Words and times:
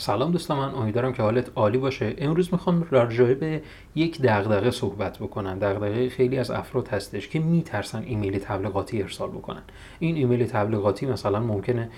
سلام 0.00 0.30
دوستان 0.30 0.58
من 0.58 0.74
امیدوارم 0.74 1.12
که 1.12 1.22
حالت 1.22 1.50
عالی 1.56 1.78
باشه. 1.78 2.14
امروز 2.18 2.48
می‌خوام 2.52 2.86
راجع 2.90 3.34
به 3.34 3.62
یک 3.94 4.22
دغدغه 4.22 4.70
صحبت 4.70 5.18
بکنم. 5.18 5.58
دغدغه 5.58 6.08
خیلی 6.08 6.38
از 6.38 6.50
افراد 6.50 6.88
هستش 6.88 7.28
که 7.28 7.38
میترسن 7.38 8.02
ایمیل 8.02 8.38
تبلیغاتی 8.38 9.02
ارسال 9.02 9.30
بکنن. 9.30 9.62
این 9.98 10.16
ایمیل 10.16 10.46
تبلیغاتی 10.46 11.06
مثلا 11.06 11.40
ممکنه 11.40 11.90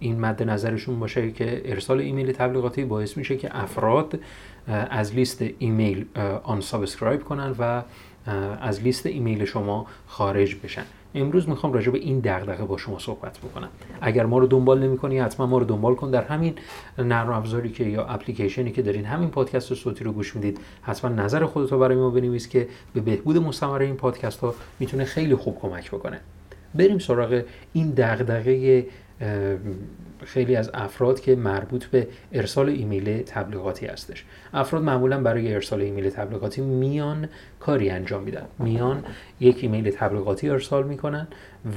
این 0.00 0.20
مد 0.20 0.42
نظرشون 0.42 1.00
باشه 1.00 1.30
که 1.32 1.62
ارسال 1.64 2.00
ایمیل 2.00 2.32
تبلیغاتی 2.32 2.84
باعث 2.84 3.16
میشه 3.16 3.36
که 3.36 3.56
افراد 3.62 4.18
از 4.66 5.14
لیست 5.14 5.44
ایمیل 5.58 6.04
unsubscribe 6.42 7.24
کنن 7.24 7.54
و 7.58 7.82
از 8.60 8.82
لیست 8.82 9.06
ایمیل 9.06 9.44
شما 9.44 9.86
خارج 10.06 10.56
بشن. 10.64 10.82
امروز 11.14 11.48
می‌خوام 11.48 11.72
راجع 11.72 11.90
به 11.90 11.98
این 11.98 12.18
دغدغه 12.18 12.64
با 12.64 12.76
شما 12.76 12.98
صحبت 12.98 13.38
بکنم. 13.38 13.68
اگر 14.00 14.26
ما 14.26 14.38
رو 14.38 14.46
دنبال 14.46 14.82
نمی‌کنی 14.82 15.18
حتما 15.18 15.46
ما 15.46 15.58
رو 15.58 15.64
دنبال 15.64 15.94
کن. 15.94 16.10
در 16.10 16.24
همین 16.24 16.54
نرم 16.98 17.32
افزاری 17.32 17.68
که 17.68 17.84
یا 17.84 18.04
اپلیکیشنی 18.04 18.70
که 18.70 18.82
دارین 18.82 19.04
همین 19.04 19.28
پادکست 19.28 19.74
صوتی 19.74 20.04
رو 20.04 20.12
گوش 20.12 20.36
می‌دید 20.36 20.58
حتما 20.82 21.10
نظر 21.10 21.46
خودت 21.46 21.72
رو 21.72 21.78
برای 21.78 21.96
ما 21.96 22.10
بنویس 22.10 22.48
که 22.48 22.68
به 22.94 23.00
بهبود 23.00 23.36
مستمر 23.36 23.78
این 23.78 23.94
پادکست 23.94 24.40
ها 24.40 24.54
می‌تونه 24.80 25.04
خیلی 25.04 25.34
خوب 25.34 25.58
کمک 25.60 25.90
بکنه. 25.90 26.20
بریم 26.74 26.98
سراغ 26.98 27.42
این 27.72 27.90
دغدغه 27.90 28.86
خیلی 30.24 30.56
از 30.56 30.70
افراد 30.74 31.20
که 31.20 31.36
مربوط 31.36 31.84
به 31.84 32.08
ارسال 32.32 32.68
ایمیل 32.68 33.22
تبلیغاتی 33.22 33.86
هستش. 33.86 34.24
افراد 34.54 34.82
معمولا 34.82 35.20
برای 35.20 35.54
ارسال 35.54 35.80
ایمیل 35.80 36.10
تبلیغاتی 36.10 36.60
میان 36.60 37.28
کاری 37.60 37.90
انجام 37.90 38.22
میدن. 38.22 38.44
میان 38.58 39.04
یک 39.40 39.58
ایمیل 39.62 39.90
تبلیغاتی 39.90 40.50
ارسال 40.50 40.84
می‌کنن 40.84 41.28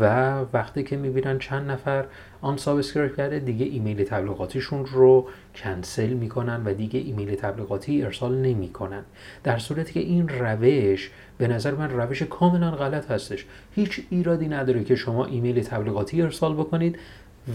و 0.00 0.34
وقتی 0.52 0.82
که 0.82 0.96
می‌بینن 0.96 1.38
چند 1.38 1.70
نفر 1.70 2.04
unsubscribe 2.40 3.16
کرده 3.16 3.38
دیگه 3.38 3.66
ایمیل 3.66 4.04
تبلیغاتیشون 4.04 4.86
رو 4.86 5.28
کنسل 5.54 6.08
می‌کنن 6.08 6.62
و 6.64 6.74
دیگه 6.74 7.00
ایمیل 7.00 7.34
تبلیغاتی 7.34 8.02
ارسال 8.02 8.34
نمی‌کنن. 8.34 9.02
در 9.44 9.58
صورتی 9.58 9.92
که 9.92 10.00
این 10.00 10.28
روش 10.28 11.10
به 11.38 11.48
نظر 11.48 11.74
من 11.74 11.90
روش 11.90 12.22
کاملا 12.22 12.70
غلط 12.70 13.10
هستش. 13.10 13.46
هیچ 13.74 14.00
ایرادی 14.10 14.48
نداره 14.48 14.84
که 14.84 14.94
شما 14.94 15.24
ایمیل 15.24 15.62
تبلیغاتی 15.62 16.22
ارسال 16.22 16.54
بکنید. 16.54 16.98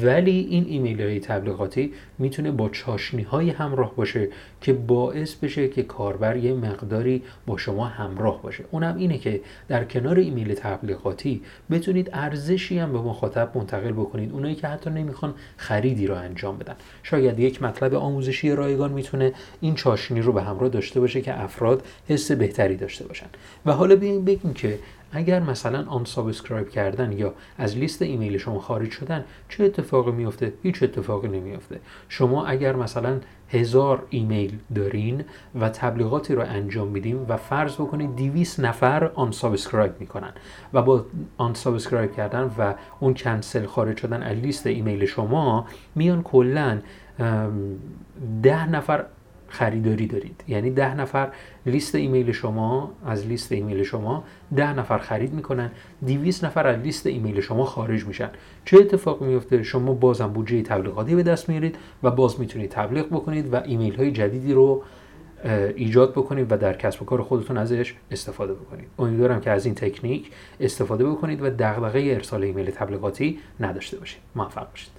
ولی 0.04 0.48
این 0.50 0.66
ایمیل 0.68 1.02
های 1.02 1.20
تبلیغاتی 1.20 1.94
می‌تونه 2.20 2.52
با 2.52 2.70
چاشنی 2.70 3.22
های 3.22 3.50
همراه 3.50 3.96
باشه 3.96 4.28
که 4.62 4.74
باعث 4.74 5.36
بشه 5.36 5.68
که 5.68 5.84
کاربر 5.84 6.38
یه 6.38 6.54
مقداری 6.54 7.22
با 7.46 7.58
شما 7.58 7.86
همراه 7.86 8.42
باشه. 8.42 8.64
اونم 8.72 8.96
اینه 8.98 9.18
که 9.18 9.42
در 9.68 9.84
کنار 9.84 10.20
ایمیل 10.20 10.54
تبلیغاتی 10.54 11.42
بتونید 11.72 12.10
ارزشی 12.14 12.80
هم 12.80 12.92
به 12.92 13.00
مخاطب 13.00 13.52
منتقل 13.56 13.92
بکنید. 13.92 14.32
اونایی 14.32 14.56
که 14.56 14.68
حتی 14.68 14.90
نمی‌خوان 14.90 15.34
خریدی 15.58 16.08
رو 16.08 16.16
انجام 16.16 16.58
بدن. 16.58 16.76
شاید 17.04 17.40
یک 17.40 17.64
مطلب 17.64 17.94
آموزشی 17.94 18.52
رایگان 18.52 18.92
می‌تونه 18.92 19.34
این 19.62 19.76
چاشنی 19.76 20.22
رو 20.22 20.34
به 20.34 20.44
همراه 20.44 20.70
داشته 20.70 21.00
باشه 21.00 21.22
که 21.22 21.44
افراد 21.44 21.86
حس 22.08 22.32
بهتری 22.32 22.76
داشته 22.76 23.08
باشن. 23.08 23.28
و 23.66 23.72
حالا 23.72 23.96
بیاین 23.96 24.26
بگیم 24.26 24.54
که 24.54 24.80
اگر 25.12 25.40
مثلا 25.40 25.86
unsubscribe 25.88 26.70
کردن 26.70 27.12
یا 27.12 27.34
از 27.58 27.78
لیست 27.78 28.02
ایمیل 28.02 28.38
شما 28.38 28.60
خارج 28.60 28.92
شدن 28.92 29.26
چه 29.50 29.64
اتفاقی 29.64 30.12
میفته 30.12 30.54
هیچ 30.64 30.84
اتفاقی 30.84 31.28
نمیفته 31.28 31.80
شما 32.10 32.46
اگر 32.46 32.76
مثلا 32.76 33.20
هزار 33.50 34.04
ایمیل 34.10 34.58
دارین 34.76 35.24
و 35.60 35.70
تبلیغاتی 35.70 36.36
رو 36.36 36.42
انجام 36.42 36.88
میدیم 36.88 37.26
و 37.30 37.38
فرض 37.38 37.76
بکنید 37.76 38.16
200 38.16 38.60
نفر 38.60 39.12
unsubscribe 39.16 39.94
می‌کنن 40.00 40.32
و 40.74 40.82
با 40.82 41.06
unsubscribe 41.38 42.16
کردن 42.16 42.52
و 42.58 42.74
اون 43.00 43.14
کنسل 43.14 43.66
خارج 43.66 43.98
شدن 43.98 44.24
از 44.24 44.38
لیست 44.38 44.68
ایمیل 44.68 45.06
شما 45.06 45.66
میان 45.96 46.24
کلا 46.24 46.80
ده 48.44 48.70
نفر 48.70 49.06
خریداری 49.50 50.08
دارید. 50.08 50.44
یعنی 50.48 50.72
ده 50.72 50.96
نفر 50.96 51.32
لیست 51.66 51.96
ایمیل 51.96 52.32
شما 52.32 52.92
از 53.06 53.28
لیست 53.28 53.52
ایمیل 53.52 53.84
شما 53.84 54.24
ده 54.56 54.74
نفر 54.74 54.98
خرید 54.98 55.34
می‌کنن 55.34 55.72
200 56.08 56.46
نفر 56.46 56.68
از 56.68 56.80
لیست 56.80 57.08
ایمیل 57.08 57.42
شما 57.42 57.66
خارج 57.66 58.06
میشن. 58.06 58.30
چه 58.66 58.78
اتفاق 58.78 59.22
میفته 59.22 59.64
شما 59.64 59.94
بازم 59.94 60.28
بودجه 60.28 60.62
تبلیغاتی 60.62 61.16
به 61.16 61.24
دست 61.24 61.50
میارید 61.50 61.76
و 62.04 62.12
باز 62.12 62.40
می‌تونید 62.40 62.70
تبلیغ 62.70 63.08
بکنید 63.08 63.54
و 63.54 63.64
ایمیل 63.64 63.96
های 63.96 64.12
جدیدی 64.12 64.54
رو 64.54 64.84
ایجاد 65.76 66.12
بکنید 66.12 66.52
و 66.52 66.58
در 66.58 66.74
کسب 66.74 67.02
و 67.02 67.06
کار 67.06 67.22
خودتون 67.22 67.58
ازش 67.58 67.96
استفاده 68.12 68.54
بکنید. 68.54 68.88
امیدوارم 69.00 69.42
که 69.42 69.52
از 69.52 69.66
این 69.66 69.76
تکنیک 69.76 70.32
استفاده 70.60 71.06
بکنید 71.06 71.42
و 71.42 71.50
دغدغه 71.50 72.00
ارسال 72.00 72.44
ایمیل 72.44 72.72
تبلیغاتی 72.72 73.40
نداشته 73.60 73.98
باشید. 73.98 74.20
موفق 74.36 74.70
باشید. 74.70 74.99